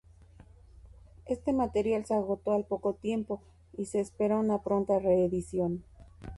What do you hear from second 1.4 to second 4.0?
material se agotó al poco tiempo y se